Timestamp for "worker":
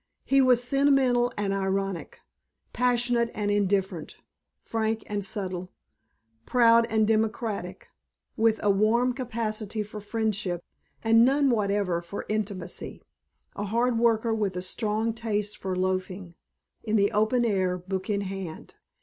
13.99-14.33